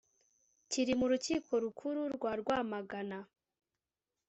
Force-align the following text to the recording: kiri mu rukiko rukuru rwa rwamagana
kiri 0.69 0.93
mu 0.99 1.05
rukiko 1.11 1.51
rukuru 1.63 2.01
rwa 2.15 2.31
rwamagana 2.41 3.17